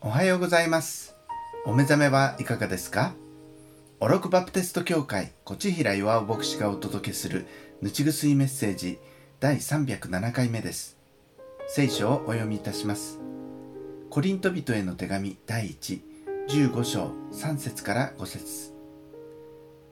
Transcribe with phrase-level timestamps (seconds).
[0.00, 1.16] おはようございます。
[1.66, 3.14] お目覚めはいかがですか？
[3.98, 7.46] オロクバプテスト教会コチヒラ岩尾牧師がお届けする
[7.82, 9.00] ぬちぐすいメッセージ
[9.40, 10.96] 第307回目です。
[11.66, 13.18] 聖書をお読みいたします。
[14.08, 18.72] コリント人への手紙第115章3節から5節。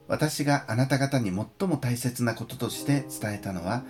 [0.07, 3.83] 私があなた方に最も大切なこととして伝えたのは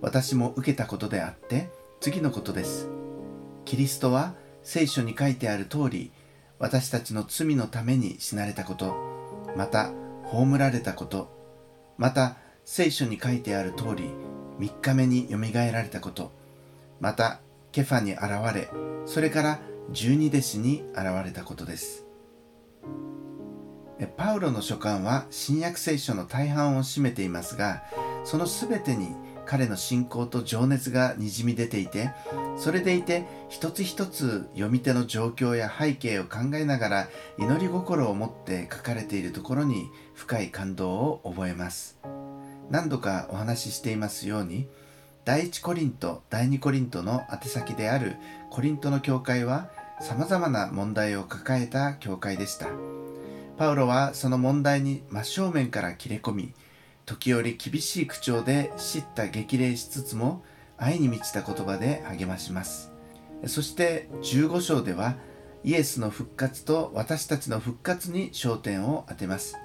[0.00, 1.68] 私も受けたことであって
[1.98, 2.88] 次のことです。
[3.64, 6.10] キリストは聖書に書いてある通り
[6.58, 8.96] 私たちの罪のために死なれたこと
[9.56, 9.92] また
[10.24, 11.28] 葬られたこと
[11.96, 14.10] また聖書に書いてある通り
[14.58, 16.32] 3日目によみがえられたこと
[17.00, 17.40] また
[17.70, 18.22] ケファに現
[18.54, 18.68] れ
[19.06, 19.60] それから
[19.92, 22.04] 十二弟子に現れたことです。
[24.16, 27.84] パウロの書簡は新約聖書の大半を占めていますが
[28.24, 29.14] その全てに
[29.46, 32.10] 彼の信仰と情熱がにじみ出ていて
[32.56, 41.98] それでいて一つ一つ読み手の状況や背景を考えながら祈り心を持って書かれているところに深い感動を覚えます。
[42.70, 44.66] 何度かお話ししていますように
[45.24, 48.16] 第一コリント第二コリントの宛先である
[48.50, 49.70] コリントの教会は
[50.00, 52.68] 様々な問題を抱えた教会でした。
[53.56, 56.54] パウロはその問題に真正面から切れ込み
[57.06, 60.42] 時折厳しい口調で叱咤激励しつつも
[60.76, 62.92] 愛に満ちた言葉で励まします。
[63.46, 65.16] そして15章では
[65.64, 69.58] イエスの復活と私たちの復活に焦点を当てます。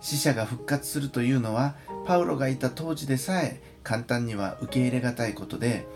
[0.00, 5.86] 死者が復活するというのはパウロがいた当時でさえ簡単には受け入れがたいことで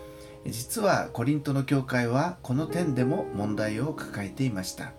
[0.45, 4.91] 実はコリントの教会はこの点でも問題を抱えていました。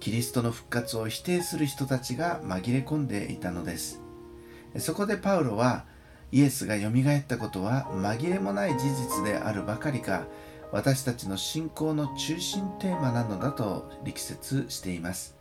[0.00, 4.05] キリストの復活を否定する人たちが紛れ込んでいたのです。
[4.78, 5.84] そこでパウロは
[6.32, 10.26] イエスがよみがえったことは紛れもない事実であるばかりか
[10.72, 15.36] 私たちの信仰の中心テーマなのだと力説しています。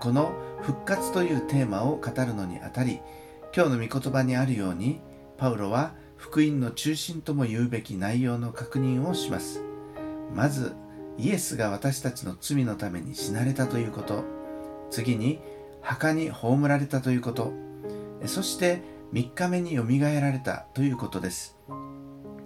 [0.00, 3.00] この復活というテーマを語るのにあたり
[3.54, 5.00] 今日の御言葉にあるように
[5.36, 9.62] パウロは福音の中心とも言うべき内容の確認をします。
[10.34, 10.74] まず
[11.18, 14.24] イエスが私たちの罪のために死なれたということ。
[14.90, 15.40] 次に
[15.82, 17.65] 墓に葬られたということ。
[18.28, 18.82] そして
[19.12, 21.56] 3日目によみがえられたということです。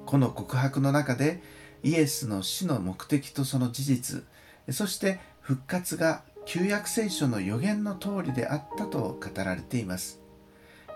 [0.07, 1.43] この告白の中で
[1.83, 4.25] イエスの死の目的とその事実
[4.71, 10.21] そして復活が旧約聖書の予言の通りであったと語られています。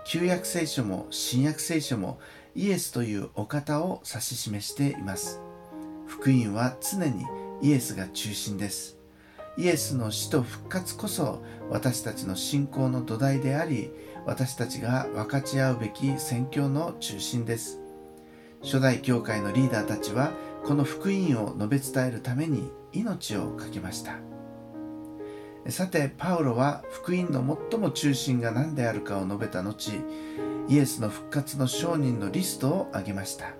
[0.06, 2.18] 旧約聖書も新約聖書も
[2.54, 5.40] イエスというお方を指し示しています。
[6.06, 7.24] 福音は常に
[7.62, 8.98] イエスが中心です。
[9.56, 13.92] イエスの死と復活こそ私たちの信仰の土台であり
[14.26, 17.80] 私たちが分かち合うべき宣教の中心です。
[18.62, 20.32] 初代教会のリーダーたちは
[20.64, 24.18] この福音を述べ伝えるために命を懸けました。
[25.68, 29.92] さてパウロは福音の最も中心が何であるかを述べた後
[30.68, 33.54] イエスの復活の証人のリストを挙げました。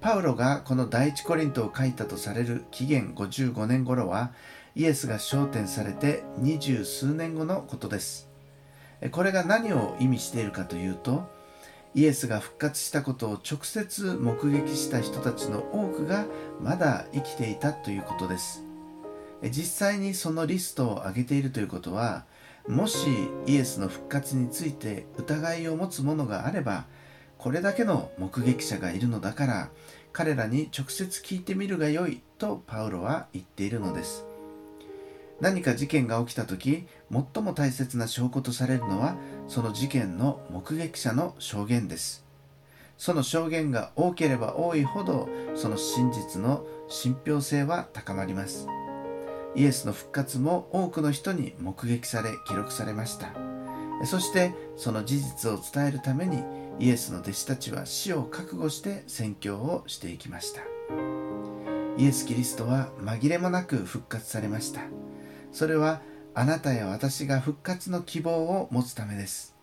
[0.00, 4.32] パウロがこの第一コリントを書いたとされる紀元55年頃は
[4.74, 8.28] イエスが昇天されて二十数年後のことです。
[9.10, 11.28] これが何を意味しているかというと
[11.94, 16.26] イエスが復活したことを直接目撃した人たちの多くが
[16.60, 18.64] まだ生きていたということです。
[19.50, 22.24] 実際にそのリストを挙げているということは
[22.68, 23.08] もし
[23.46, 26.84] イエスの復活について疑いを持つ者があれば
[27.38, 29.70] これだけの目撃者がいるのだから
[30.12, 34.31] 彼らに直接聞いてみるがよいとパウロは言っているのです。
[35.42, 39.16] 何か事件が起きた時最も大切な証拠とされるのは
[39.48, 42.24] その事件の目撃者の証言です。
[42.96, 48.68] その証言が多ければ多いほどその真実の信憑性は高まります。
[49.56, 53.32] イエスの復活も多くの人に目撃され記録されました。
[54.04, 56.44] そしてその事実を伝えるために
[56.78, 60.60] イエスの弟子たちは死を覚悟して宣教をしていきました。
[61.98, 64.82] イエス・キリストは紛れもなく復活されました。
[65.52, 66.00] それは
[66.34, 69.54] あなたや私が復活の希望を持つためです。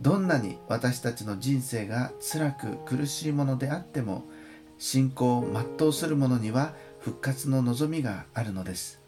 [0.00, 4.24] どんなに私たちの人生が辛く苦しいものであっても
[4.78, 9.00] 信仰を全うする者には復活の望みがあるのです。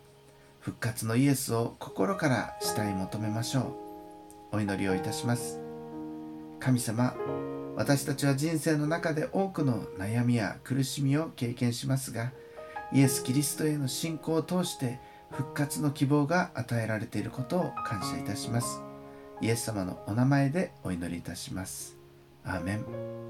[0.61, 3.77] 復活のイエスを心から慕い求めましょ
[4.53, 4.57] う。
[4.57, 5.61] お祈りをいたします。
[6.61, 7.15] 神様
[7.77, 12.33] 私たちは人生の中で多くの悩みや苦しみを経験しますが
[12.93, 15.01] イエス・キリストへの信仰を通して
[15.37, 18.83] 復活の希望が与えられていることを感謝いたします。
[19.41, 21.97] イエス様のお名前でお祈りいたします。
[22.45, 23.24] アーメン。